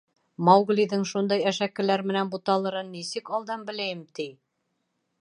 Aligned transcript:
Мауглиҙың 0.45 1.03
шундай 1.09 1.45
әшәкеләр 1.51 2.05
менән 2.13 2.33
буталырын 2.33 2.91
нисек 2.97 3.33
алдан 3.41 3.67
беләйем, 3.71 4.05
ти? 4.21 4.31